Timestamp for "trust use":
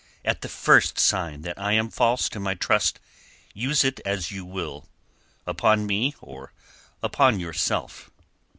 2.55-3.83